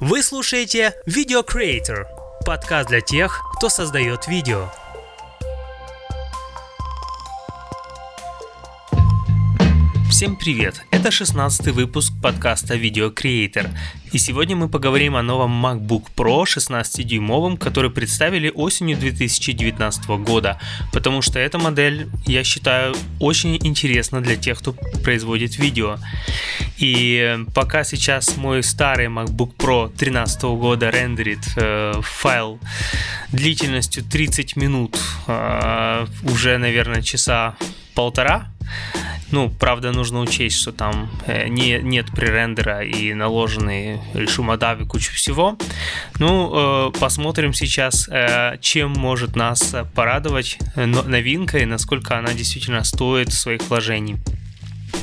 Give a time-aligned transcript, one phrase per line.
[0.00, 2.06] Вы слушаете Video Creator,
[2.46, 4.70] подкаст для тех, кто создает видео.
[10.20, 10.82] Всем привет!
[10.90, 13.70] Это 16 выпуск подкаста Video Creator.
[14.12, 20.60] И сегодня мы поговорим о новом MacBook Pro 16-дюймовом, который представили осенью 2019 года,
[20.92, 25.96] потому что эта модель, я считаю, очень интересна для тех, кто производит видео.
[26.76, 32.60] И пока сейчас мой старый MacBook Pro 13 года рендерит э, файл
[33.32, 37.56] длительностью 30 минут, э, уже, наверное, часа
[37.94, 38.50] полтора,
[39.30, 45.56] ну, правда, нужно учесть, что там э, не, нет пререндера и наложенные шумодавы, куча всего.
[46.18, 53.32] Ну, э, посмотрим сейчас, э, чем может нас порадовать новинка и насколько она действительно стоит
[53.32, 54.16] своих вложений.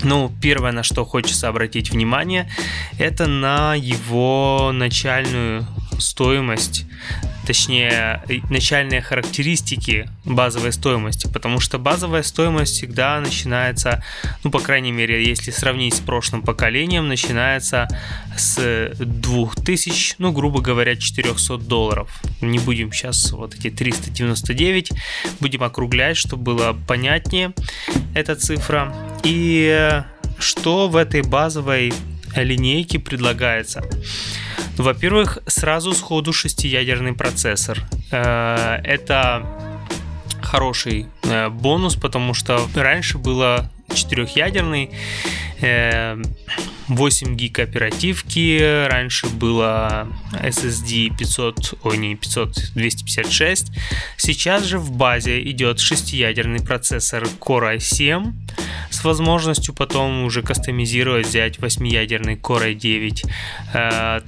[0.04, 2.52] Ну, первое, на что хочется обратить внимание,
[3.00, 5.66] это на его начальную
[5.98, 6.86] стоимость
[7.48, 14.04] точнее начальные характеристики базовой стоимости, потому что базовая стоимость всегда начинается,
[14.44, 17.88] ну по крайней мере, если сравнить с прошлым поколением, начинается
[18.38, 22.22] с 2000, ну грубо говоря, 400 долларов.
[22.42, 24.92] Не будем сейчас вот эти 399,
[25.40, 27.54] будем округлять, чтобы было понятнее
[28.14, 28.94] эта цифра.
[29.24, 30.04] И
[30.38, 31.94] что в этой базовой
[32.36, 33.84] линейке предлагается?
[34.78, 37.82] Во-первых, сразу сходу шестиядерный процессор.
[38.12, 39.46] Э, это
[40.42, 44.92] хороший э, бонус, потому что раньше было четырехъядерный,
[45.60, 53.72] 8 гиг оперативки, раньше было SSD 500, ой не 500, 256.
[54.18, 58.34] Сейчас же в базе идет шестиядерный процессор Core i7
[58.90, 64.24] с возможностью потом уже кастомизировать, взять 8-ядерный Core i9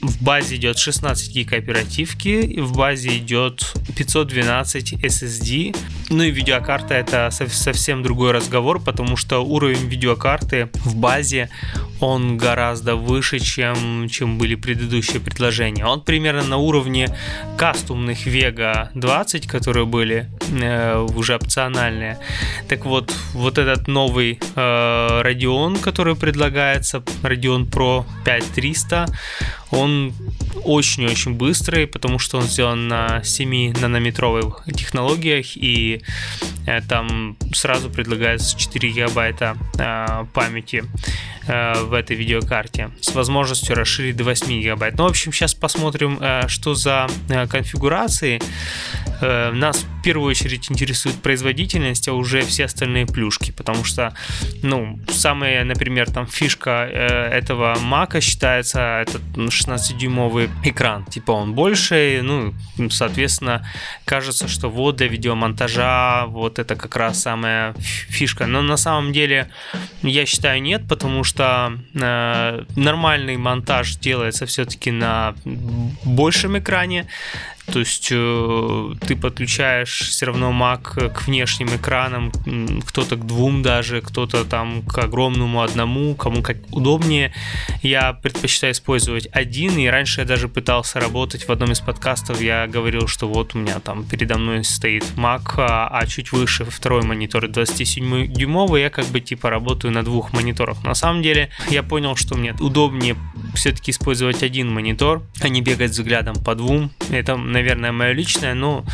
[0.00, 5.74] в базе идет 16 гиг оперативки, в базе идет 512 SSD.
[6.10, 11.48] Ну и видеокарта это совсем другой разговор, потому что уровень видеокарты в базе
[12.00, 15.86] он гораздо выше, чем, чем были предыдущие предложения.
[15.86, 17.08] Он примерно на уровне
[17.56, 20.28] кастомных Vega 20, которые были
[20.60, 22.18] э, уже опциональные.
[22.68, 29.06] Так вот, вот этот новый э, Radeon, который предлагается, Radeon Pro 5300,
[29.74, 30.14] он
[30.64, 36.00] очень-очень быстрый, потому что он сделан на 7-нанометровых технологиях, и
[36.66, 40.84] э, там сразу предлагается 4 гигабайта э, памяти
[41.46, 44.96] э, в этой видеокарте с возможностью расширить до 8 гигабайт.
[44.96, 47.06] Ну, в общем, сейчас посмотрим, что за
[47.50, 48.40] конфигурации.
[49.20, 54.14] Нас в первую очередь интересует производительность, а уже все остальные плюшки, потому что,
[54.62, 59.20] ну, самая, например, там фишка этого Мака считается, это
[59.66, 61.04] 16-дюймовый экран.
[61.04, 62.54] Типа он больше, ну,
[62.90, 63.66] соответственно,
[64.04, 68.46] кажется, что вот для видеомонтажа вот это как раз самая фишка.
[68.46, 69.50] Но на самом деле
[70.02, 75.34] я считаю нет, потому что э, нормальный монтаж делается все-таки на
[76.04, 77.06] большем экране.
[77.72, 82.30] То есть э, ты подключаешь все равно Mac к внешним экранам,
[82.86, 87.32] кто-то к двум даже, кто-то там к огромному одному, кому как удобнее.
[87.82, 92.66] Я предпочитаю использовать один, и раньше я даже пытался работать в одном из подкастов, я
[92.66, 97.02] говорил, что вот у меня там передо мной стоит Mac, а, а чуть выше второй
[97.02, 100.84] монитор 27-дюймовый, я как бы типа работаю на двух мониторах.
[100.84, 103.16] На самом деле я понял, что мне удобнее
[103.54, 106.90] все-таки использовать один монитор, а не бегать взглядом по двум.
[107.10, 108.84] Это наверное, мое личное, но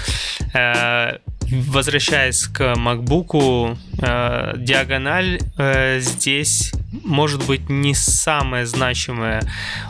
[0.55, 1.19] э,
[1.51, 6.73] возвращаясь к MacBook, э, диагональ э, здесь
[7.05, 9.43] может быть не самое значимое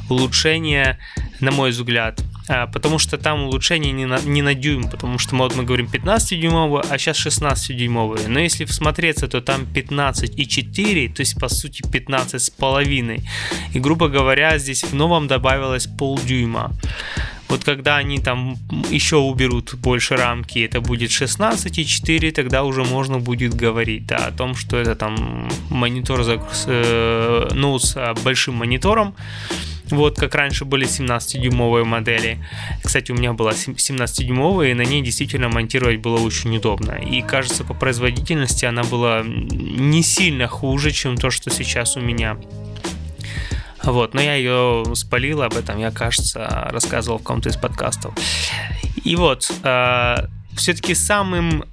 [0.09, 0.99] улучшение,
[1.41, 2.21] на мой взгляд.
[2.49, 5.87] Э, потому что там улучшение не на, не на дюйм, потому что вот мы говорим
[5.87, 8.29] 15-дюймовые, а сейчас 16-дюймовые.
[8.29, 13.23] Но если всмотреться, то там 15,4, то есть по сути 15 с половиной.
[13.75, 16.73] И грубо говоря, здесь в новом добавилось полдюйма.
[17.51, 18.57] Вот когда они там
[18.91, 24.55] еще уберут больше рамки, это будет 16,4, тогда уже можно будет говорить да, о том,
[24.55, 29.17] что это там монитор с э, ноут с большим монитором.
[29.91, 32.39] Вот как раньше были 17-дюймовые модели.
[32.85, 36.93] Кстати, у меня была 17-дюймовая, и на ней действительно монтировать было очень удобно.
[36.93, 42.37] И кажется, по производительности она была не сильно хуже, чем то, что сейчас у меня.
[43.83, 48.15] Вот, но я ее спалил, об этом я, кажется, рассказывал в каком-то из подкастов.
[49.05, 50.17] И вот, э,
[50.57, 51.65] все-таки самым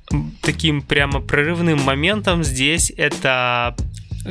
[0.42, 3.76] таким прямо прорывным моментом здесь это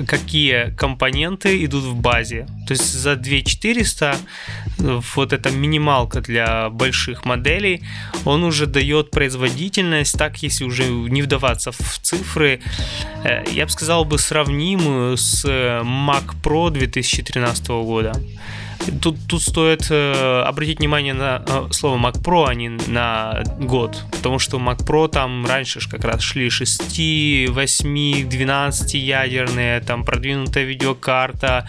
[0.05, 2.47] какие компоненты идут в базе.
[2.67, 4.17] То есть за 2400
[5.15, 7.83] вот эта минималка для больших моделей,
[8.25, 12.61] он уже дает производительность, так если уже не вдаваться в цифры,
[13.25, 18.13] э, я бы сказал бы сравнимую с Mac Pro 2013 года.
[19.02, 24.05] Тут, тут стоит э, обратить внимание на э, слово Mac Pro, а не на год.
[24.12, 30.05] Потому что Mac Pro там раньше ж как раз шли 6, 8, 12 ядерные, там
[30.05, 31.69] продвинутая видеокарта,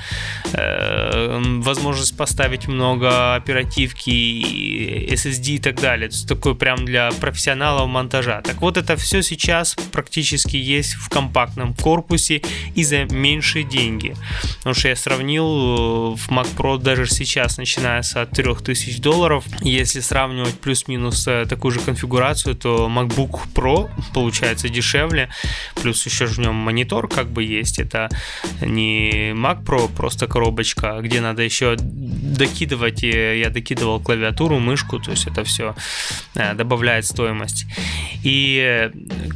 [0.54, 6.10] э, возможность поставить много оперативки, SSD и так далее.
[6.10, 8.42] То есть такой прям для профессионалов монтажа.
[8.42, 12.42] Так вот это все сейчас практически есть в компактном корпусе
[12.76, 14.16] и за меньшие деньги.
[14.58, 19.46] Потому что я сравнил э, в Mac Pro даже сейчас начинается от 3000 долларов.
[19.62, 25.30] Если сравнивать плюс-минус э, такую же конфигурацию, то MacBook Pro получается дешевле.
[25.76, 27.80] Плюс еще в нем монитор как бы есть.
[27.80, 28.10] Это
[28.62, 33.04] не Mac Pro, просто коробочка, где надо еще докидывать.
[33.04, 35.76] Я докидывал клавиатуру, мышку, то есть это все
[36.36, 37.66] э, добавляет стоимость.
[38.28, 38.92] И э,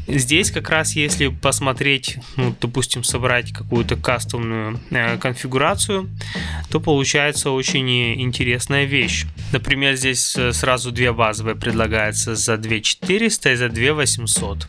[0.09, 4.81] здесь как раз если посмотреть, ну, допустим, собрать какую-то кастомную
[5.21, 6.09] конфигурацию,
[6.69, 9.27] то получается очень интересная вещь.
[9.53, 14.67] Например, здесь э, сразу две базовые предлагаются за 2400 и за 2800.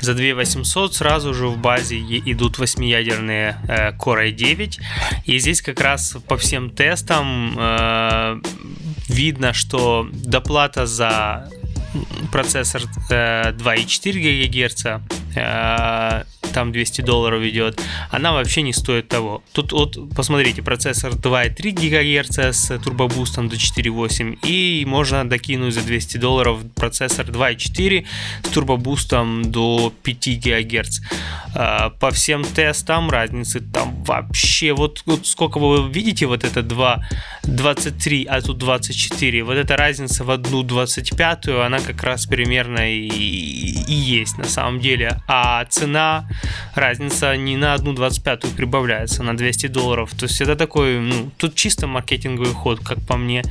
[0.00, 4.80] За 2800 сразу же в базе идут 8-ядерные э, Core i9.
[5.24, 8.40] И здесь как раз по всем тестам э,
[9.08, 11.50] видно, что доплата за
[12.32, 15.00] процессор э, 2,4 ГГц э,
[15.36, 17.80] там 200 долларов идет,
[18.10, 19.42] она вообще не стоит того.
[19.52, 26.16] Тут вот, посмотрите, процессор 2,3 ГГц с турбобустом до 4,8 и можно докинуть за 200
[26.16, 28.06] долларов процессор 2,4
[28.42, 31.00] с турбобустом до 5 ГГц.
[31.54, 37.04] А, по всем тестам разницы там вообще, вот, вот сколько вы видите, вот это 2,
[37.42, 43.06] 23, а тут 24, вот эта разница в одну 25, она как раз примерно и,
[43.06, 45.20] и есть на самом деле.
[45.28, 46.28] А цена
[46.74, 50.12] разница не на одну 25 прибавляется, на 200 долларов.
[50.14, 53.42] То есть это такой, ну, тут чисто маркетинговый ход, как по мне.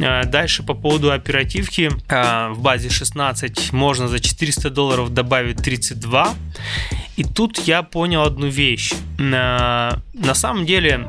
[0.00, 1.90] А, дальше по поводу оперативки.
[2.08, 6.34] А, в базе 16 можно за 400 долларов добавить 32.
[7.16, 8.92] И тут я понял одну вещь.
[9.18, 10.00] На
[10.34, 11.06] самом деле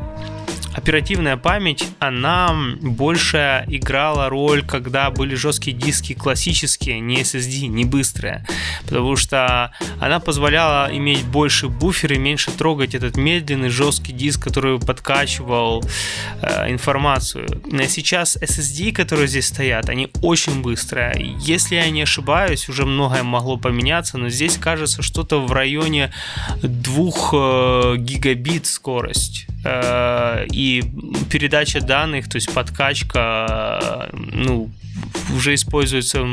[0.77, 8.45] оперативная память, она больше играла роль, когда были жесткие диски классические, не SSD, не быстрые,
[8.85, 14.79] потому что она позволяла иметь больше буфер и меньше трогать этот медленный жесткий диск, который
[14.79, 15.83] подкачивал
[16.41, 17.47] э, информацию.
[17.73, 21.35] А сейчас SSD, которые здесь стоят, они очень быстрые.
[21.39, 26.13] Если я не ошибаюсь, уже многое могло поменяться, но здесь кажется что-то в районе
[26.61, 29.47] 2 э, гигабит скорость.
[29.67, 30.81] Э, и
[31.29, 34.69] передача данных, то есть подкачка, ну,
[35.35, 36.25] уже используется,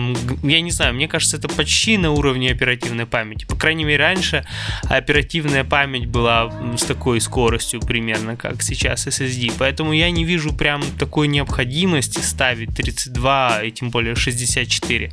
[0.44, 3.44] я не знаю, мне кажется, это почти на уровне оперативной памяти.
[3.44, 4.44] По крайней мере, раньше
[4.84, 9.52] оперативная память была с такой скоростью примерно, как сейчас SSD.
[9.58, 15.12] Поэтому я не вижу прям такой необходимости ставить 32 и тем более 64.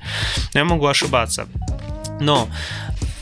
[0.54, 1.48] Я могу ошибаться.
[2.20, 2.48] Но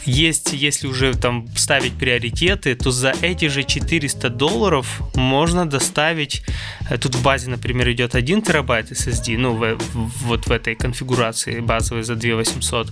[0.05, 6.43] есть, если уже там ставить приоритеты, то за эти же 400 долларов можно доставить,
[6.89, 9.77] э, тут в базе, например, идет 1 терабайт SSD, ну, в,
[10.25, 12.91] вот в этой конфигурации базовой за 2800,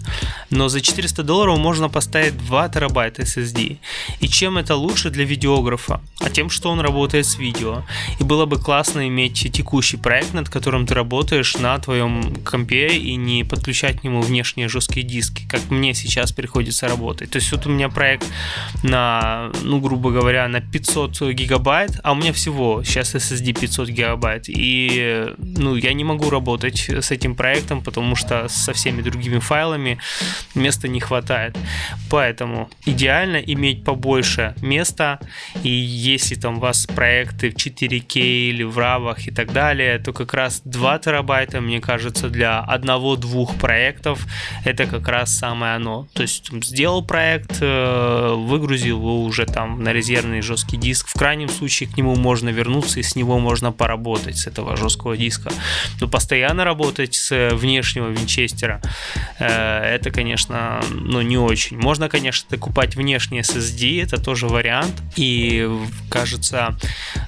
[0.49, 3.77] но за 400 долларов можно поставить 2 терабайта SSD.
[4.19, 6.01] И чем это лучше для видеографа?
[6.19, 7.83] А тем, что он работает с видео.
[8.19, 13.15] И было бы классно иметь текущий проект, над которым ты работаешь на твоем компе и
[13.15, 17.29] не подключать к нему внешние жесткие диски, как мне сейчас приходится работать работать.
[17.29, 18.25] То есть вот у меня проект
[18.83, 24.45] на, ну, грубо говоря, на 500 гигабайт, а у меня всего сейчас SSD 500 гигабайт.
[24.47, 29.97] И, ну, я не могу работать с этим проектом, потому что со всеми другими файлами
[30.55, 31.57] места не хватает.
[32.09, 35.19] Поэтому идеально иметь побольше места,
[35.63, 40.13] и если там у вас проекты в 4К или в RAW и так далее, то
[40.13, 44.25] как раз 2 терабайта, мне кажется, для одного-двух проектов
[44.65, 46.07] это как раз самое оно.
[46.13, 51.09] То есть сделал сделал проект, э, выгрузил его уже там на резервный жесткий диск.
[51.09, 55.17] В крайнем случае к нему можно вернуться и с него можно поработать, с этого жесткого
[55.17, 55.51] диска.
[55.99, 58.79] Но постоянно работать с внешнего винчестера,
[59.37, 61.77] э, это, конечно, ну, не очень.
[61.77, 64.93] Можно, конечно, докупать внешний SSD, это тоже вариант.
[65.17, 65.69] И,
[66.09, 66.77] кажется,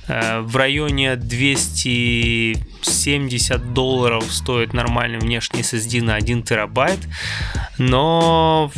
[0.07, 6.99] э, в районе 270 долларов стоит нормальный внешний SSD на 1 терабайт.
[7.77, 8.71] Но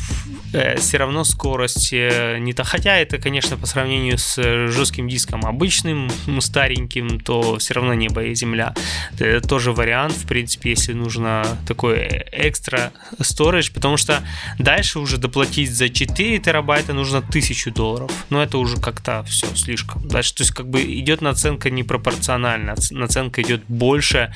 [0.53, 2.63] э, все равно скорость э, не то.
[2.63, 4.35] Хотя это, конечно, по сравнению с
[4.69, 8.73] жестким диском обычным, стареньким, то все равно небо и земля.
[9.19, 14.23] Это тоже вариант, в принципе, если нужно такой экстра storage, потому что
[14.59, 18.11] дальше уже доплатить за 4 терабайта нужно 1000 долларов.
[18.29, 20.07] Но это уже как-то все слишком.
[20.07, 22.75] Дальше, то есть как бы идет наценка непропорционально.
[22.91, 24.33] Наценка идет больше,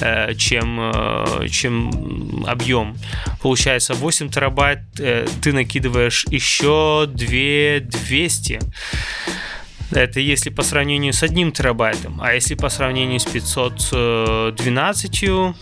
[0.00, 2.96] э, чем, э, чем объем.
[3.42, 8.60] Получается 8 терабайт э, ты накидываешь еще 2 200.
[9.90, 12.20] Это если по сравнению с одним терабайтом.
[12.20, 15.54] А если по сравнению с 512,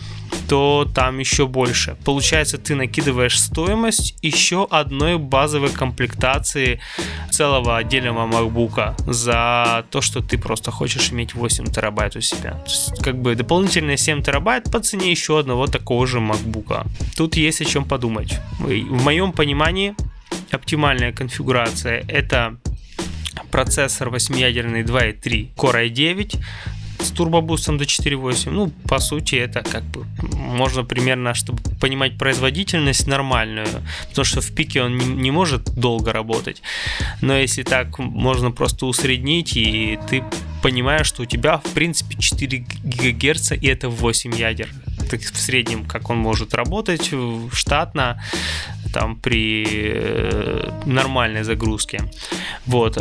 [0.47, 1.97] то там еще больше.
[2.05, 6.79] Получается, ты накидываешь стоимость еще одной базовой комплектации
[7.31, 12.51] целого отдельного MacBook за то, что ты просто хочешь иметь 8 терабайт у себя.
[12.51, 16.85] То есть, как бы дополнительные 7 терабайт по цене еще одного такого же MacBook.
[17.15, 18.39] Тут есть о чем подумать.
[18.59, 19.95] В моем понимании
[20.51, 22.57] оптимальная конфигурация это
[23.51, 26.39] процессор 8-ядерный 2.3 Core i9
[26.99, 28.51] с турбобустом до 4.8.
[28.51, 33.67] Ну, по сути, это как бы можно примерно, чтобы понимать производительность нормальную,
[34.09, 36.61] потому что в пике он не, может долго работать.
[37.21, 40.23] Но если так, можно просто усреднить, и ты
[40.61, 44.69] понимаешь, что у тебя, в принципе, 4 ГГц, и это 8 ядер.
[44.97, 47.11] В среднем, как он может работать
[47.53, 48.21] штатно,
[48.93, 52.01] там при э, нормальной загрузке.
[52.65, 52.97] Вот.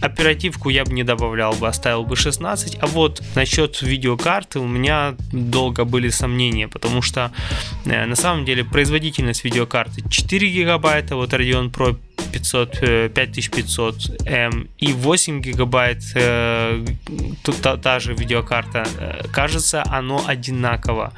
[0.00, 2.78] Оперативку я бы не добавлял бы, оставил бы 16.
[2.80, 7.32] А вот насчет видеокарты у меня долго были сомнения, потому что
[7.84, 11.98] э, на самом деле производительность видеокарты 4 гигабайта, вот Radeon Pro
[12.32, 12.80] 500,
[13.14, 16.84] 5500 М и 8 гигабайт, э,
[17.42, 21.12] тут та, та же видеокарта, э, кажется, оно одинаково.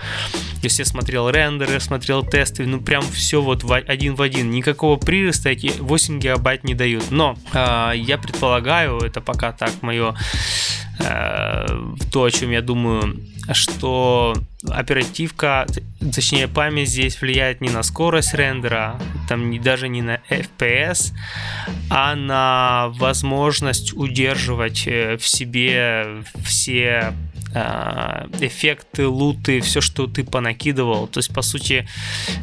[0.63, 4.97] Если я смотрел рендеры, смотрел тесты, ну прям все вот в, один в один, никакого
[4.97, 7.11] прироста эти 8 гигабайт не дают.
[7.11, 13.21] Но э, я предполагаю, это пока так мое э, то, о чем я думаю,
[13.53, 14.35] что
[14.69, 15.67] оперативка,
[16.15, 21.13] точнее память здесь влияет не на скорость рендера, там не, даже не на FPS,
[21.91, 31.07] а на возможность удерживать э, в себе все Э, эффекты, луты, все, что ты понакидывал.
[31.07, 31.87] То есть, по сути,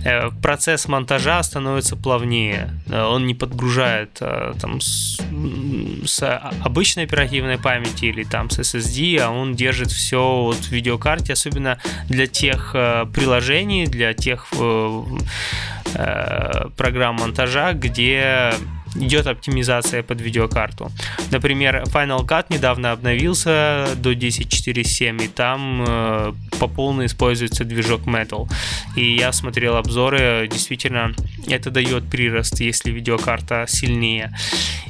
[0.03, 2.69] э, процесс монтажа становится плавнее.
[2.87, 4.21] Э, он не подгружает
[4.61, 5.19] там с,
[6.05, 11.33] с обычной оперативной памяти или там с SSD, а он держит все вот в видеокарте,
[11.33, 14.47] особенно для тех приложений, для тех
[16.77, 18.53] программ монтажа, где
[18.95, 20.91] идет оптимизация под видеокарту.
[21.31, 28.47] Например, Final Cut недавно обновился до 10.4.7, и там э, по полной используется движок Metal.
[28.95, 31.13] И я смотрел обзоры, действительно,
[31.47, 34.33] это дает прирост, если видеокарта сильнее.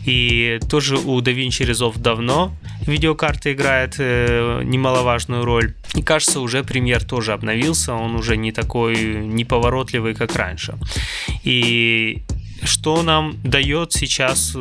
[0.06, 2.54] И тоже у DaVinci Resolve давно
[2.88, 5.74] видеокарта играет э, немаловажную роль.
[5.94, 10.76] И кажется, уже премьер тоже обновился, он уже не такой неповоротливый, как раньше.
[11.44, 12.24] И
[12.64, 14.56] что нам дает сейчас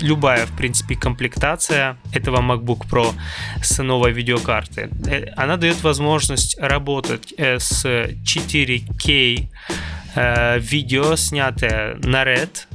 [0.00, 3.14] любая, в принципе, комплектация этого MacBook Pro
[3.62, 4.90] с новой видеокарты.
[5.06, 9.48] Э, она дает возможность работать э, с 4K
[10.14, 12.66] э, видео, снятое на RED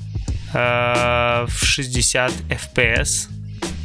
[0.52, 3.39] в 60 FPS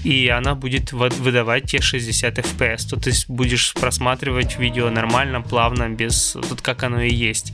[0.04, 2.88] и она будет выдавать те 60 FPS.
[2.88, 7.52] То ты будешь просматривать видео нормально, плавно, без тут как оно и есть.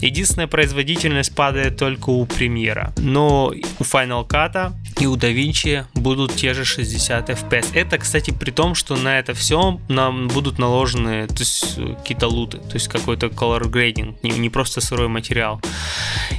[0.00, 2.92] Единственная производительность падает только у премьера.
[2.96, 7.66] Но у Final Cut и у DaVinci будут те же 60 FPS.
[7.74, 12.58] Это, кстати, при том, что на это все нам будут наложены то есть, какие-то луты,
[12.58, 15.60] то есть какой-то color grading, не, не просто сырой материал.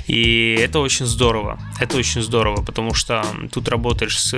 [0.08, 1.60] И это очень здорово.
[1.80, 4.34] Это очень здорово, потому что тут работаешь с,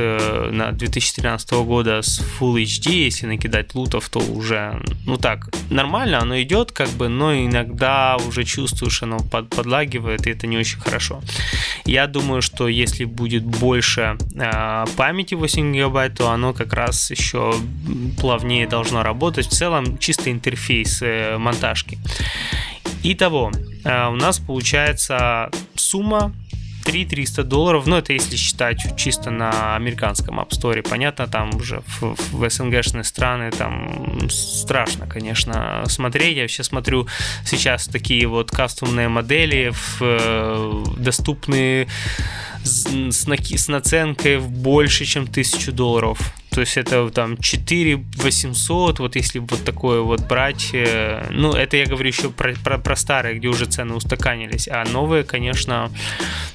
[0.52, 0.72] на
[1.12, 6.72] 2013 года с Full HD, если накидать лутов, то уже, ну так, нормально, оно идет
[6.72, 11.22] как бы, но иногда уже чувствуешь, оно под, подлагивает, и это не очень хорошо.
[11.86, 17.54] Я думаю, что если будет больше э, памяти 8 гигабайт, то оно как раз еще
[18.20, 19.48] плавнее должно работать.
[19.48, 21.98] В целом, чисто интерфейс э, монтажки.
[23.04, 23.52] Итого,
[23.84, 26.34] э, у нас получается сумма
[26.84, 31.82] 3 300 долларов, ну это если считать чисто на американском App Store, понятно, там уже
[31.88, 36.36] в, в СНГшные страны там страшно, конечно, смотреть.
[36.36, 37.08] Я вообще смотрю
[37.46, 41.88] сейчас такие вот кастомные модели в, э, доступные
[42.64, 46.34] с, с наценкой в больше, чем 1000 долларов.
[46.54, 51.78] То есть это там 4 800, вот если вот такое вот брать, э, ну это
[51.78, 55.90] я говорю еще про, про, про старые, где уже цены устаканились, а новые, конечно,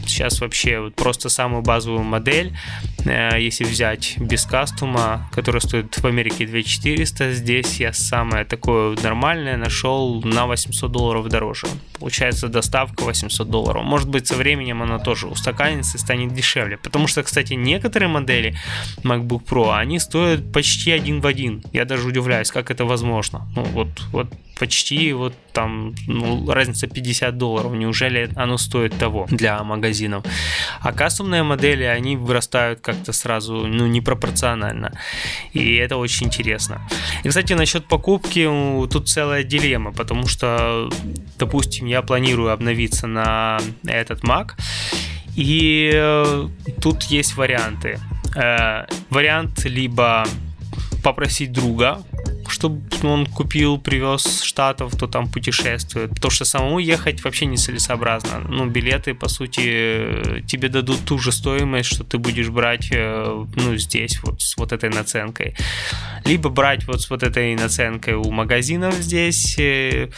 [0.07, 2.57] сейчас вообще вот просто самую базовую модель,
[3.05, 9.57] э, если взять без кастума, которая стоит в Америке 2400, здесь я самое такое нормальное
[9.57, 11.67] нашел на 800 долларов дороже.
[11.99, 13.85] Получается доставка 800 долларов.
[13.85, 16.77] Может быть со временем она тоже устаканится и станет дешевле.
[16.77, 18.57] Потому что, кстати, некоторые модели
[19.03, 21.63] MacBook Pro, они стоят почти один в один.
[21.73, 23.49] Я даже удивляюсь, как это возможно.
[23.57, 24.29] Ну, вот, вот
[24.59, 27.73] почти вот там ну, разница 50 долларов.
[27.73, 30.25] Неужели оно стоит того для магазинов?
[30.81, 34.93] А кастомные модели, они вырастают как-то сразу, ну, непропорционально.
[35.55, 36.81] И это очень интересно.
[37.25, 38.45] И, кстати, насчет покупки,
[38.91, 40.91] тут целая дилемма, потому что,
[41.39, 44.53] допустим, я планирую обновиться на этот Mac,
[45.39, 46.49] и э,
[46.83, 48.01] тут есть варианты.
[48.35, 50.25] Э, вариант либо
[51.03, 52.03] попросить друга
[52.49, 56.11] чтобы он купил, привез Штатов, то там путешествует.
[56.11, 58.41] Потому что самому ехать вообще нецелесообразно.
[58.49, 63.77] Ну, билеты, по сути, тебе дадут ту же стоимость, что ты будешь брать, э, ну,
[63.77, 65.55] здесь, вот с вот этой наценкой.
[66.25, 69.59] Либо брать вот с вот этой наценкой у магазинов здесь.
[69.59, 70.09] Э,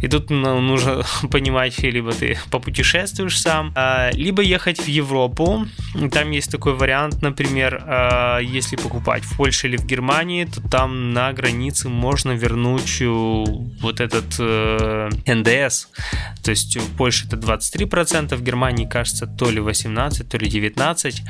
[0.00, 5.66] и тут ну, нужно понимать, либо ты попутешествуешь сам, а, либо ехать в Европу.
[6.12, 11.12] Там есть такой вариант, например, а, если покупать в Польше или в Германии, то там
[11.12, 13.00] на границе границы можно вернуть
[13.80, 15.88] вот этот э, НДС.
[16.42, 21.22] То есть в Польше это 23%, в Германии, кажется, то ли 18, то ли 19.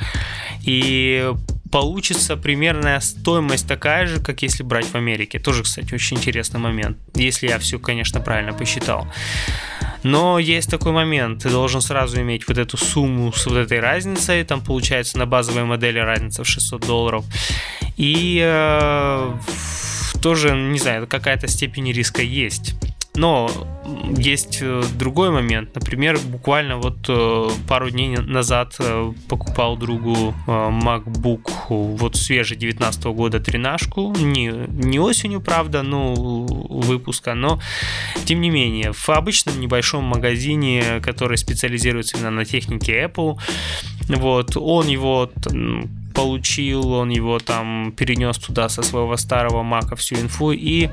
[0.66, 1.32] И
[1.72, 5.38] получится примерная стоимость такая же, как если брать в Америке.
[5.38, 6.98] Тоже, кстати, очень интересный момент.
[7.14, 9.06] Если я все, конечно, правильно посчитал.
[10.02, 14.44] Но есть такой момент, ты должен сразу иметь вот эту сумму с вот этой разницей,
[14.44, 17.24] там получается на базовой модели разница в 600 долларов.
[17.96, 19.32] И э,
[20.20, 22.74] тоже, не знаю, какая-то степень риска есть.
[23.18, 23.50] Но
[24.16, 25.74] есть э, другой момент.
[25.74, 33.40] Например, буквально вот э, пару дней назад э, покупал другу MacBook вот свежий 19 года
[33.40, 34.14] тринашку.
[34.16, 37.60] Не, не осенью, правда, ну, выпуска, но
[38.24, 43.36] тем не менее, в обычном небольшом магазине, который специализируется именно на технике Apple,
[44.08, 45.30] вот, он его
[46.18, 50.90] получил, он его там перенес туда со своего старого мака всю инфу, и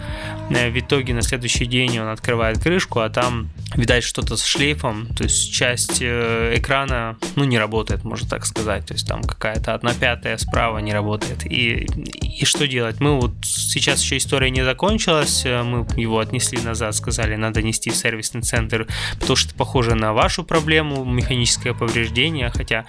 [0.51, 5.07] э, в итоге на следующий день он открывает крышку, а там, видать, что-то с шлейфом,
[5.17, 9.73] то есть часть э, экрана, ну, не работает, можно так сказать, то есть там какая-то
[9.73, 11.43] одна пятая справа не работает.
[11.51, 11.87] И,
[12.21, 12.99] и что делать?
[12.99, 17.89] Мы вот сейчас еще история не закончилась, э, мы его отнесли назад, сказали, надо нести
[17.89, 18.85] в сервисный центр,
[19.19, 22.85] потому что это похоже на вашу проблему, механическое повреждение, хотя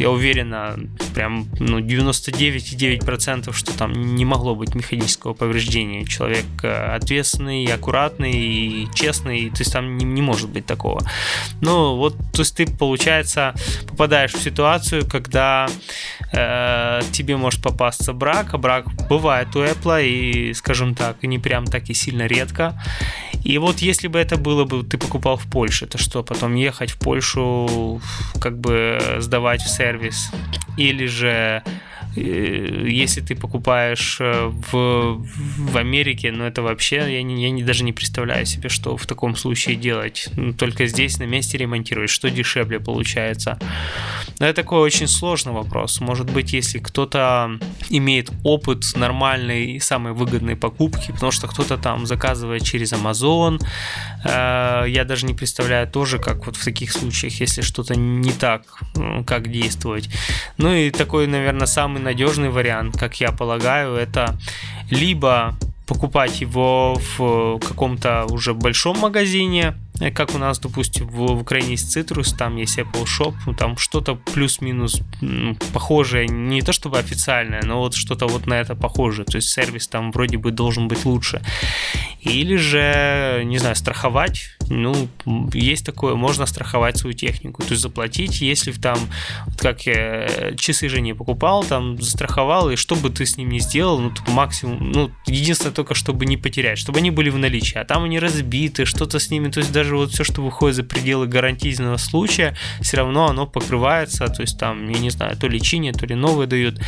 [0.00, 0.78] я уверена,
[1.14, 6.06] прям ну, 99,9%, что там не могло быть механического повреждения.
[6.06, 11.02] Человек э, ответственный, аккуратный и честный, то есть там не, не может быть такого.
[11.60, 13.54] Ну, вот, то есть ты, получается,
[13.86, 15.68] попадаешь в ситуацию, когда
[16.32, 21.66] э, тебе может попасться брак, а брак бывает у Apple, и, скажем так, не прям
[21.66, 22.80] так и сильно редко.
[23.44, 26.90] И вот если бы это было бы, ты покупал в Польше, то что, потом ехать
[26.90, 28.00] в Польшу,
[28.40, 29.89] как бы сдавать в сервис,
[30.76, 31.62] или же
[32.16, 37.84] если ты покупаешь э, в, в Америке, ну это вообще, я, не, я не, даже
[37.84, 40.28] не представляю себе, что в таком случае делать.
[40.34, 43.58] Ну, только здесь на месте ремонтировать, что дешевле получается.
[44.38, 46.00] Но это такой очень сложный вопрос.
[46.00, 47.58] Может быть, если кто-то
[47.90, 53.60] имеет опыт нормальной и самой выгодной покупки, потому что кто-то там заказывает через Amazon,
[54.24, 58.62] э, я даже не представляю тоже, как вот в таких случаях, если что-то не так,
[59.26, 60.08] как действовать.
[60.56, 64.36] Ну и такой, наверное, самый самый надежный вариант, как я полагаю, это
[64.90, 65.54] либо
[65.86, 71.72] покупать его в каком-то уже большом магазине, Э, как у нас, допустим, в, в Украине
[71.72, 76.98] есть Citrus, там есть Apple Shop, ну, там что-то плюс-минус ну, похожее, не то чтобы
[76.98, 80.88] официальное, но вот что-то вот на это похоже, то есть сервис там вроде бы должен
[80.88, 81.42] быть лучше.
[82.22, 85.08] Или же, не знаю, страховать, ну,
[85.54, 88.98] есть такое, можно страховать свою технику, то есть заплатить, если там,
[89.46, 93.48] вот как я часы же не покупал, там застраховал, и что бы ты с ним
[93.48, 97.78] не сделал, ну, максимум, ну, единственное только, чтобы не потерять, чтобы они были в наличии,
[97.78, 100.76] а там они разбиты, что-то с ними, то есть даже даже вот все, что выходит
[100.76, 105.48] за пределы гарантийного случая, все равно оно покрывается, то есть там, я не знаю, то
[105.48, 106.80] лечение, то ли новые дают,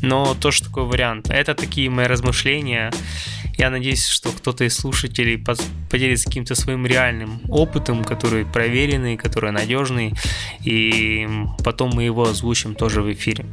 [0.00, 1.30] но тоже такой вариант.
[1.30, 2.92] Это такие мои размышления.
[3.58, 5.44] Я надеюсь, что кто-то из слушателей
[5.90, 10.14] поделится каким-то своим реальным опытом, который проверенный, который надежный,
[10.62, 11.28] и
[11.64, 13.46] потом мы его озвучим тоже в эфире.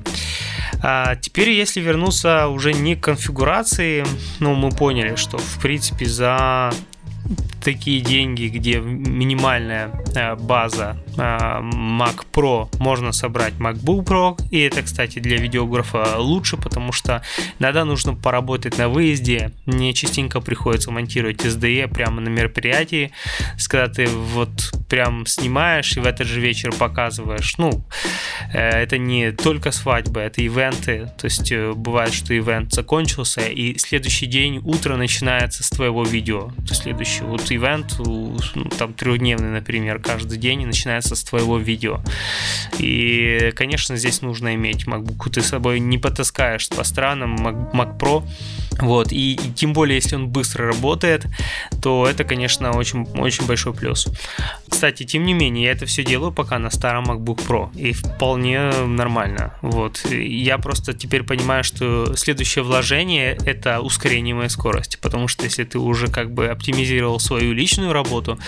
[0.83, 4.05] А теперь, если вернуться уже не к конфигурации,
[4.39, 6.71] ну, мы поняли, что, в принципе, за
[7.63, 14.41] такие деньги, где минимальная э, база Mac Pro, можно собрать MacBook Pro.
[14.52, 17.21] И это, кстати, для видеографа лучше, потому что
[17.60, 19.52] иногда нужно поработать на выезде.
[19.65, 23.12] Мне частенько приходится монтировать SDE прямо на мероприятии.
[23.69, 24.50] Когда ты вот
[24.89, 27.58] прям снимаешь и в этот же вечер показываешь.
[27.58, 27.86] Ну,
[28.54, 31.10] э, это не только свадьбы, это ивенты.
[31.17, 36.50] То есть бывает, что ивент закончился, и следующий день утро начинается с твоего видео.
[36.50, 38.38] То есть следующий вот ивент, ну,
[38.78, 42.01] там трехдневный, например, каждый день и начинается с твоего видео.
[42.79, 45.29] И, конечно, здесь нужно иметь MacBook.
[45.29, 48.23] Ты с собой не потаскаешь по странам Mac, Mac Pro.
[48.79, 51.25] Вот, и, и тем более, если он быстро работает,
[51.81, 54.07] то это, конечно, очень, очень большой плюс.
[54.69, 58.71] Кстати, тем не менее, я это все делаю пока на старом MacBook Pro, и вполне
[58.71, 59.53] нормально.
[59.61, 65.63] Вот, я просто теперь понимаю, что следующее вложение— это ускорение моей скорости, потому что если
[65.63, 68.39] ты уже как бы оптимизировал свою личную работу,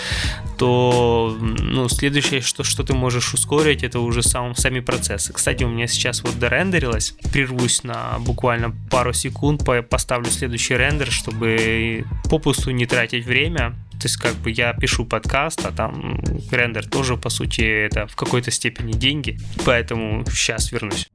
[0.58, 5.32] то ну, следующее, что, что ты можешь ускорить, это уже сам, сами процессы.
[5.32, 12.04] Кстати, у меня сейчас вот дорендерилось, прервусь на буквально пару секунд, поставлю следующий рендер, чтобы
[12.28, 13.74] попусту не тратить время.
[13.92, 18.16] То есть как бы я пишу подкаст, а там рендер тоже, по сути, это в
[18.16, 19.38] какой-то степени деньги.
[19.64, 21.08] Поэтому сейчас вернусь.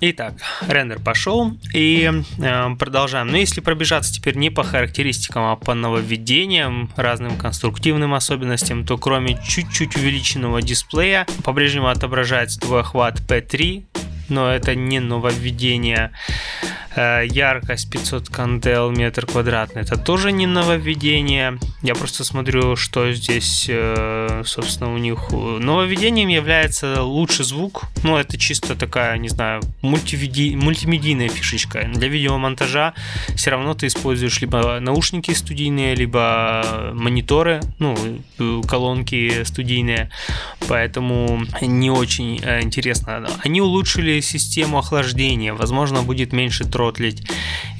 [0.00, 0.34] Итак,
[0.68, 3.28] рендер пошел и э, продолжаем.
[3.28, 9.38] Но если пробежаться теперь не по характеристикам, а по нововведениям, разным конструктивным особенностям, то кроме
[9.42, 13.84] чуть-чуть увеличенного дисплея, по-прежнему отображается твой охват P3,
[14.28, 16.12] но это не нововведение.
[16.96, 19.82] Э, яркость 500 кандел метр квадратный.
[19.82, 21.58] Это тоже не нововведение.
[21.82, 27.84] Я просто смотрю, что здесь, э, собственно, у них нововведением является лучший звук.
[28.02, 30.56] Ну, это чисто такая, не знаю, мультивиди...
[30.56, 31.86] мультимедийная фишечка.
[31.94, 32.94] Для видеомонтажа
[33.34, 37.94] все равно ты используешь либо наушники студийные, либо мониторы, ну,
[38.66, 40.10] колонки студийные.
[40.66, 43.28] Поэтому не очень э, интересно.
[43.44, 45.52] Они улучшили систему охлаждения.
[45.52, 47.22] Возможно, будет меньше трот тротлить.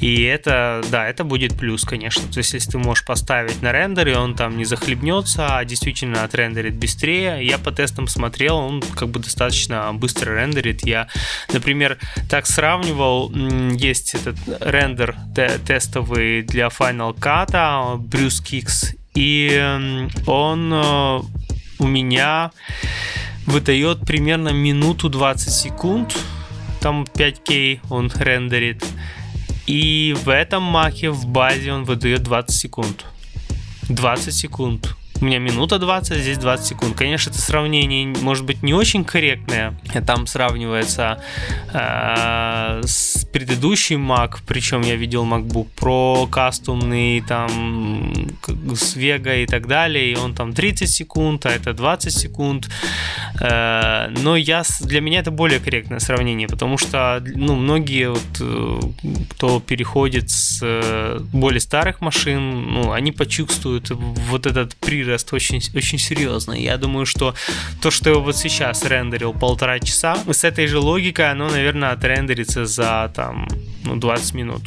[0.00, 2.22] И это, да, это будет плюс, конечно.
[2.30, 6.76] То есть, если ты можешь поставить на рендере, он там не захлебнется, а действительно отрендерит
[6.76, 7.44] быстрее.
[7.44, 10.86] Я по тестам смотрел, он как бы достаточно быстро рендерит.
[10.86, 11.08] Я,
[11.52, 15.16] например, так сравнивал, есть этот рендер
[15.66, 17.52] тестовый для Final Cut,
[17.98, 21.20] Bruce Kicks, и он э,
[21.78, 22.50] у меня
[23.46, 26.14] выдает примерно минуту 20 секунд
[26.87, 28.85] там 5К он рендерит.
[29.66, 33.05] И в этом маке в базе он выдает 20 секунд.
[33.88, 34.94] 20 секунд.
[35.20, 36.96] У меня минута 20, здесь 20 секунд.
[36.96, 39.74] Конечно, это сравнение может быть не очень корректное.
[40.07, 41.18] Там сравнивается
[41.72, 47.48] э, с предыдущим Mac, причем я видел MacBook Pro кастомный, там
[48.74, 52.68] с Vega и так далее, и он там 30 секунд, а это 20 секунд.
[53.40, 58.81] Э, но я, для меня это более корректное сравнение, потому что ну, многие, вот, э,
[59.31, 65.62] кто переходит с э, более старых машин, ну, они почувствуют вот этот прирост прирост очень,
[65.74, 66.62] очень серьезный.
[66.62, 67.34] Я думаю, что
[67.80, 72.66] то, что я вот сейчас рендерил полтора часа, с этой же логикой оно, наверное, отрендерится
[72.66, 73.48] за там
[73.84, 74.62] ну, 20 минут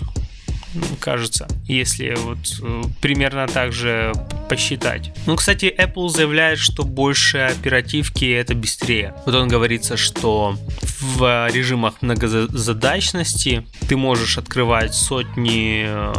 [0.99, 4.13] кажется, если вот э, примерно так же
[4.49, 5.11] посчитать.
[5.25, 9.13] Ну, кстати, Apple заявляет, что больше оперативки это быстрее.
[9.25, 10.57] Вот он говорится, что
[10.99, 16.13] в режимах многозадачности ты можешь открывать сотни э,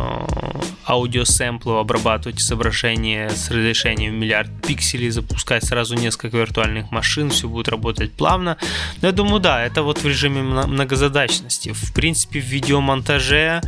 [0.86, 8.12] аудиосэмплов, обрабатывать изображение с разрешением миллиард пикселей, запускать сразу несколько виртуальных машин, все будет работать
[8.12, 8.56] плавно.
[9.02, 11.72] Но я думаю, да, это вот в режиме многозадачности.
[11.72, 13.62] В принципе, в видеомонтаже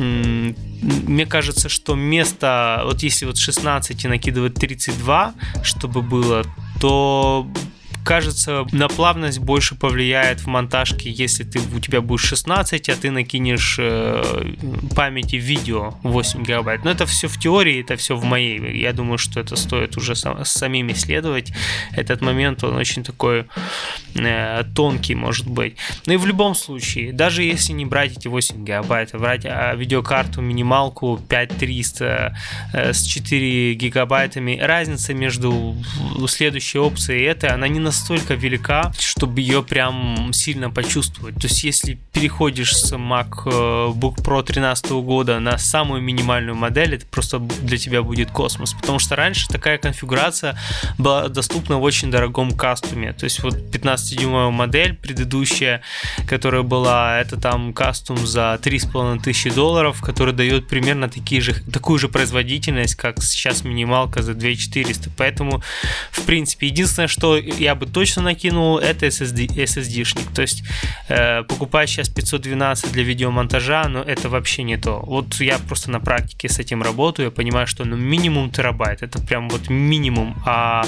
[0.00, 6.44] мне кажется, что место, вот если вот 16 накидывать 32, чтобы было,
[6.80, 7.46] то
[8.04, 13.10] кажется, на плавность больше повлияет в монтажке, если ты, у тебя будет 16, а ты
[13.10, 14.54] накинешь э,
[14.94, 16.84] памяти видео 8 гигабайт.
[16.84, 18.80] Но это все в теории, это все в моей.
[18.80, 21.52] Я думаю, что это стоит уже сам, самим исследовать.
[21.92, 23.46] Этот момент, он очень такой
[24.14, 25.76] э, тонкий, может быть.
[26.06, 29.74] Но и в любом случае, даже если не брать эти 8 гигабайт, а брать а,
[29.74, 32.36] видеокарту минималку 5300
[32.72, 35.76] э, с 4 гигабайтами, разница между
[36.26, 41.34] следующей опцией и этой, она не настолько настолько велика, чтобы ее прям сильно почувствовать.
[41.36, 47.38] То есть, если переходишь с MacBook Pro 13 года на самую минимальную модель, это просто
[47.38, 48.72] для тебя будет космос.
[48.72, 50.58] Потому что раньше такая конфигурация
[50.96, 53.12] была доступна в очень дорогом кастуме.
[53.12, 55.82] То есть, вот 15-дюймовая модель предыдущая,
[56.26, 61.98] которая была, это там кастум за 3,5 тысячи долларов, который дает примерно такие же, такую
[61.98, 65.10] же производительность, как сейчас минималка за 2400.
[65.18, 65.62] Поэтому,
[66.10, 70.32] в принципе, единственное, что я бы точно накинул, это SSD, SSD-шник.
[70.34, 70.62] То есть,
[71.08, 75.00] э, покупая сейчас 512 для видеомонтажа, но это вообще не то.
[75.06, 79.20] Вот я просто на практике с этим работаю, я понимаю, что ну, минимум терабайт, это
[79.20, 80.84] прям вот минимум, а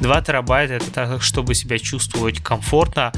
[0.00, 3.12] 2 терабайта это так, чтобы себя чувствовать комфортно,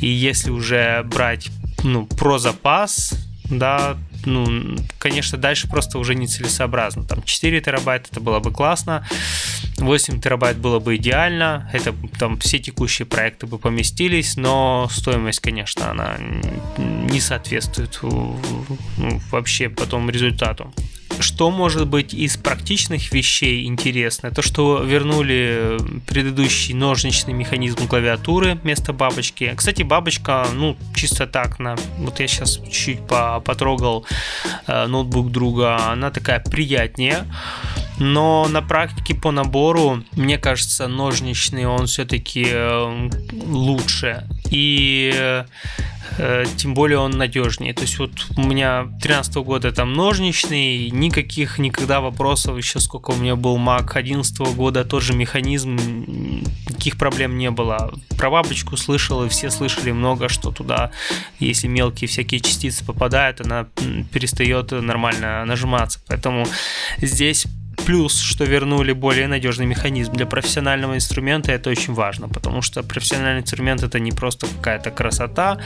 [0.00, 1.50] и если уже брать
[1.82, 3.14] ну, про запас,
[3.50, 7.04] да, ну, конечно, дальше просто уже нецелесообразно.
[7.04, 9.06] Там 4 терабайта это было бы классно,
[9.78, 15.90] 8 терабайт было бы идеально, это там все текущие проекты бы поместились, но стоимость, конечно,
[15.90, 16.16] она
[16.78, 20.72] не соответствует ну, вообще потом результату.
[21.20, 24.30] Что может быть из практичных вещей интересно?
[24.30, 29.52] То, что вернули предыдущий ножничный механизм клавиатуры вместо бабочки.
[29.56, 34.04] Кстати, бабочка, ну, чисто так, на, вот я сейчас чуть-чуть потрогал
[34.66, 37.24] э, ноутбук друга, она такая приятнее.
[37.98, 44.28] Но на практике по набору, мне кажется, ножничный он все-таки э, лучше.
[44.50, 45.44] И
[46.16, 47.74] Э, тем более он надежнее.
[47.74, 53.16] То есть вот у меня 13 года там ножничный, никаких никогда вопросов, еще сколько у
[53.16, 57.92] меня был Mac 11 года, тот же механизм, никаких проблем не было.
[58.16, 60.92] Про бабочку слышал, и все слышали много, что туда,
[61.40, 63.66] если мелкие всякие частицы попадают, она
[64.12, 66.00] перестает нормально нажиматься.
[66.06, 66.46] Поэтому
[66.98, 67.46] здесь
[67.86, 73.42] Плюс, что вернули более надежный механизм для профессионального инструмента, это очень важно, потому что профессиональный
[73.42, 75.58] инструмент это не просто какая-то красота,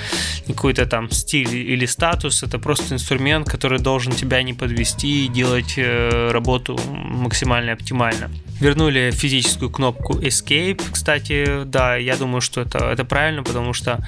[0.47, 5.75] какой-то там стиль или статус, это просто инструмент, который должен тебя не подвести и делать
[5.77, 8.31] э, работу максимально оптимально.
[8.61, 14.01] Вернули физическую кнопку Escape, кстати, да, я думаю, что это, это правильно, потому что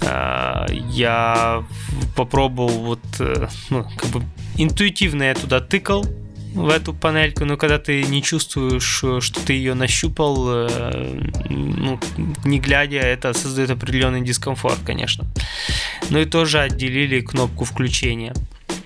[0.00, 1.64] э, я
[2.14, 4.22] попробовал вот, э, ну, как бы
[4.56, 6.06] интуитивно я туда тыкал,
[6.54, 11.98] в эту панельку, но когда ты не чувствуешь, э, что ты ее нащупал, э, ну,
[12.44, 15.24] не глядя, это создает определенный дискомфорт, конечно.
[16.10, 18.34] Ну и тоже отделили кнопку включения.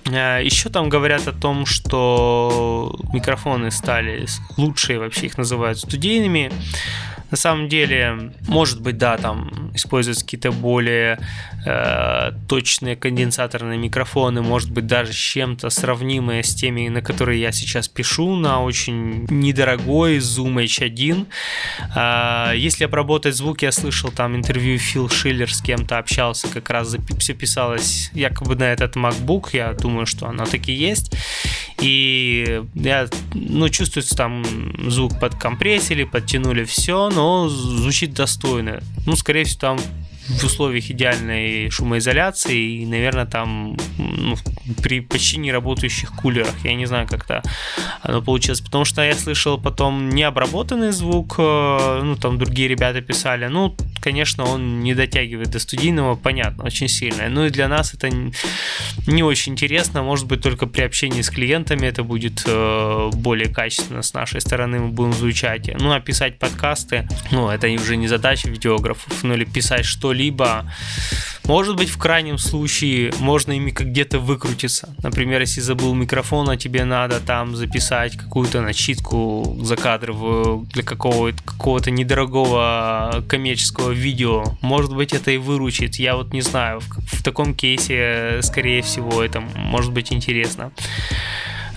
[0.05, 4.27] Э, Еще там говорят о том, что микрофоны стали
[4.57, 6.51] лучшие, вообще их называют студийными.
[7.31, 11.19] На самом деле, может быть, да, там используются какие-то более
[11.65, 17.51] э, точные конденсаторные микрофоны, может быть, даже с чем-то сравнимые с теми, на которые я
[17.51, 21.27] сейчас пишу, на очень недорогой Zoom H1.
[21.95, 26.95] Э, если обработать звук, я слышал там интервью Фил Шиллер с кем-то общался, как раз
[27.19, 31.13] все писалось якобы на этот MacBook, я думаю, что оно таки есть.
[31.81, 34.43] И я, ну, чувствуется там
[34.89, 38.81] звук подкомпрессили, подтянули все, но звучит достойно.
[39.05, 39.79] Ну, скорее всего, там
[40.27, 44.35] в условиях идеальной шумоизоляции и, наверное, там ну,
[44.81, 46.53] при почти не работающих кулерах.
[46.63, 47.41] Я не знаю, как то
[48.01, 48.61] оно получилось.
[48.61, 53.47] Потому что я слышал потом необработанный звук, э, ну, там другие ребята писали.
[53.47, 57.29] Ну, конечно, он не дотягивает до студийного, понятно, очень сильно.
[57.29, 58.09] Ну и для нас это
[59.07, 60.03] не очень интересно.
[60.03, 64.79] Может быть, только при общении с клиентами это будет э, более качественно с нашей стороны
[64.79, 65.69] мы будем звучать.
[65.79, 70.65] Ну, а писать подкасты, ну, это уже не задача видеографов, ну, или писать что что-либо.
[71.45, 74.93] Может быть, в крайнем случае можно ими как где-то выкрутиться.
[75.01, 81.89] Например, если забыл микрофон, а тебе надо там записать какую-то начитку закадровую для какого-то, какого-то
[81.89, 84.43] недорогого коммерческого видео.
[84.61, 85.95] Может быть, это и выручит.
[85.95, 86.81] Я вот не знаю.
[86.81, 90.71] В, в таком кейсе, скорее всего, это может быть интересно.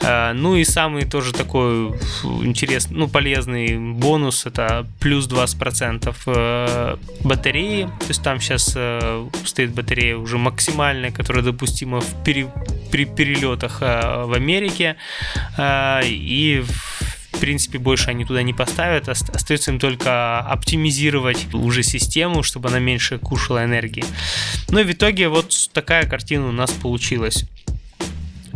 [0.03, 1.89] Э, ну и самый тоже такой
[2.43, 7.85] интересный, ну полезный бонус это плюс 20% э, батареи.
[8.01, 12.49] То есть там сейчас э, стоит батарея уже максимальная, которая допустима в пере,
[12.91, 14.97] при перелетах в Америке.
[15.59, 16.65] И
[17.33, 19.09] в принципе, больше они туда не поставят.
[19.09, 24.05] Остается им только оптимизировать уже систему, чтобы она меньше кушала энергии.
[24.69, 27.45] Ну и в итоге вот такая картина у нас получилась.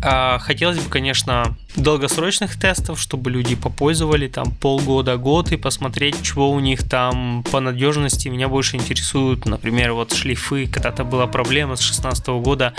[0.03, 6.51] А, хотелось бы, конечно, долгосрочных тестов, чтобы люди попользовали там полгода, год и посмотреть, чего
[6.51, 8.29] у них там по надежности.
[8.29, 10.67] Меня больше интересуют, например, вот шлифы.
[10.67, 12.75] Когда-то была проблема с 16 года,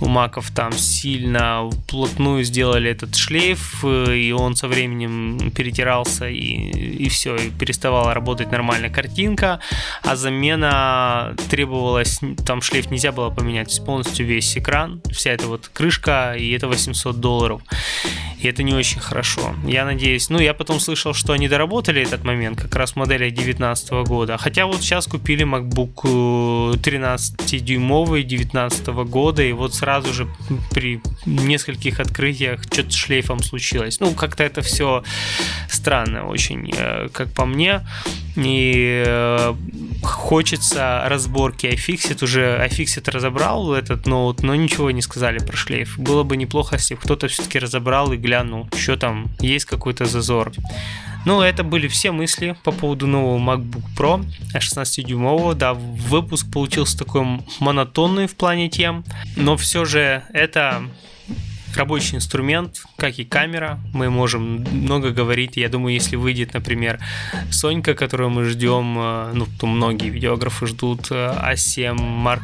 [0.00, 6.44] у маков там сильно плотную сделали этот шлейф, и он со временем перетирался, и,
[7.04, 9.60] и все, и переставала работать нормально картинка,
[10.02, 16.34] а замена требовалась, там шлейф нельзя было поменять, полностью весь экран, вся эта вот крышка,
[16.34, 17.62] и это 800 долларов.
[18.40, 19.54] И это не очень хорошо.
[19.66, 23.34] Я надеюсь, ну, я потом слышал, что они доработали этот момент, как раз в моделях
[23.34, 24.36] 2019 года.
[24.38, 30.28] Хотя вот сейчас купили MacBook 13-дюймовый 2019 года, и вот сразу же
[30.70, 34.00] при нескольких открытиях что-то шлейфом случилось.
[34.00, 35.02] Ну, как-то это все
[35.68, 37.86] странно очень, э, как по мне.
[38.36, 39.54] И э,
[40.02, 42.24] хочется разборки iFixit.
[42.24, 45.98] Уже iFixit разобрал этот ноут, но ничего не сказали про шлейф.
[45.98, 48.33] Было бы неплохо, если кто-то все-таки разобрал и глянул,
[48.76, 50.52] что там, есть какой-то зазор.
[51.24, 55.54] Ну, это были все мысли по поводу нового MacBook Pro 16-дюймового.
[55.54, 59.04] Да, выпуск получился такой монотонный в плане тем,
[59.36, 60.84] но все же это
[61.76, 63.80] рабочий инструмент, как и камера.
[63.92, 65.56] Мы можем много говорить.
[65.56, 67.00] Я думаю, если выйдет, например,
[67.50, 72.42] Сонька, которую мы ждем, э, ну, то многие видеографы ждут A7 Mark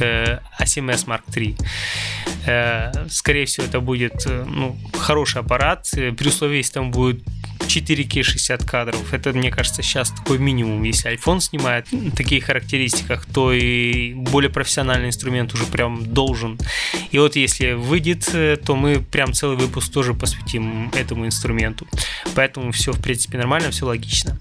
[0.00, 3.08] A7S Mark III.
[3.10, 7.22] Скорее всего, это будет ну, хороший аппарат, при условии, если там будет
[7.58, 9.12] 4К 60 кадров.
[9.12, 10.82] Это, мне кажется, сейчас такой минимум.
[10.82, 16.58] Если iPhone снимает в таких характеристиках, то и более профессиональный инструмент уже прям должен.
[17.10, 21.86] И вот если выйдет, э, то мы прям целый выпуск тоже посвятим этому инструменту.
[22.34, 24.38] Поэтому все, в принципе, нормально, все логично.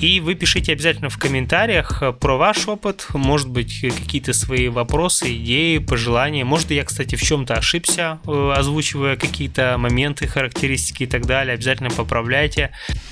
[0.00, 5.78] И вы пишите обязательно в комментариях про ваш опыт, может быть, какие-то свои вопросы, идеи,
[5.78, 6.44] пожелания.
[6.44, 11.54] Может, я, кстати, в чем-то ошибся, э, озвучивая какие-то моменты, характеристики и так далее.
[11.54, 12.70] Обязательно поправляйте сайте.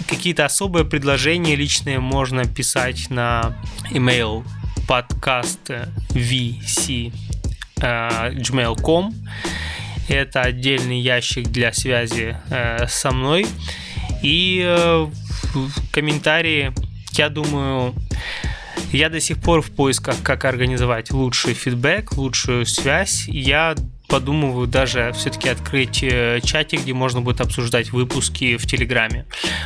[0.09, 3.57] Какие-то особые предложения личные можно писать на
[3.91, 4.45] email
[4.87, 5.71] подкаст
[6.11, 7.13] vc
[7.81, 9.15] э, gmail.com.
[10.09, 13.47] Это отдельный ящик для связи э, со мной.
[14.23, 15.07] И э,
[15.93, 16.75] комментарии,
[17.13, 17.95] я думаю,
[18.93, 23.27] я до сих пор в поисках, как организовать лучший фидбэк, лучшую связь.
[23.29, 23.77] Я
[24.13, 29.25] подумываю даже все-таки открыть э, чатик, где можно будет обсуждать выпуски в Телеграме.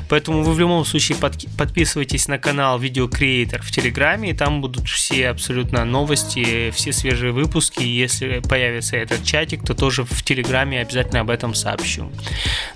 [0.09, 4.61] Поэтому вы в любом случае под, подписывайтесь на канал Видео Creator в Телеграме, и там
[4.61, 7.83] будут все абсолютно новости, все свежие выпуски.
[7.83, 12.09] Если появится этот чатик, то тоже в Телеграме обязательно об этом сообщу.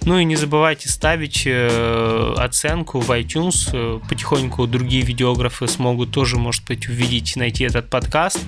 [0.03, 4.01] Ну и не забывайте ставить э, оценку в iTunes.
[4.09, 8.41] Потихоньку другие видеографы смогут тоже, может быть, увидеть, найти этот подкаст.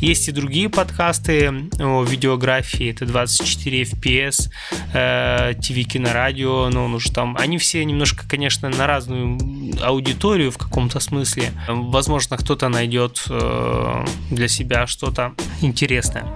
[0.00, 4.50] Есть и другие подкасты о видеографии фотографии, это 24 FPS,
[4.92, 9.38] э, TV кинорадио, ну, ну что там, они все немножко, конечно, на разную
[9.82, 11.52] аудиторию в каком-то смысле.
[11.68, 16.26] Возможно, кто-то найдет э, для себя что-то интересное.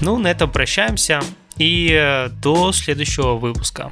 [0.00, 1.20] Ну, на этом прощаемся
[1.58, 3.90] и э, до следующего выпуска.